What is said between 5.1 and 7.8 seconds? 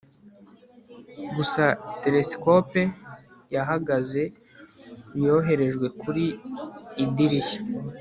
yoherejwe kuri idirishya